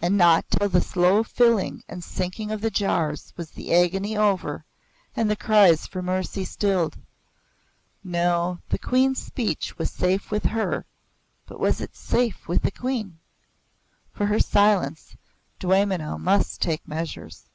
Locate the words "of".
2.50-2.62